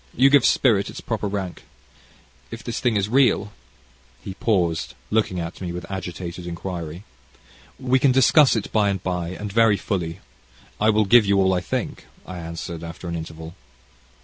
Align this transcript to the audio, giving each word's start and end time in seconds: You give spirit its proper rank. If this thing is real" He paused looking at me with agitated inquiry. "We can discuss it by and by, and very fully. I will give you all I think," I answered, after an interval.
You 0.17 0.31
give 0.31 0.47
spirit 0.47 0.89
its 0.89 0.99
proper 0.99 1.27
rank. 1.27 1.61
If 2.49 2.63
this 2.63 2.79
thing 2.79 2.95
is 2.95 3.07
real" 3.07 3.53
He 4.25 4.33
paused 4.33 4.95
looking 5.11 5.39
at 5.39 5.61
me 5.61 5.71
with 5.71 5.85
agitated 5.91 6.47
inquiry. 6.47 7.03
"We 7.79 7.99
can 7.99 8.11
discuss 8.11 8.55
it 8.55 8.71
by 8.71 8.89
and 8.89 9.03
by, 9.03 9.27
and 9.29 9.53
very 9.53 9.77
fully. 9.77 10.19
I 10.79 10.89
will 10.89 11.05
give 11.05 11.27
you 11.27 11.37
all 11.39 11.53
I 11.53 11.61
think," 11.61 12.07
I 12.25 12.39
answered, 12.39 12.83
after 12.83 13.07
an 13.09 13.15
interval. 13.15 13.53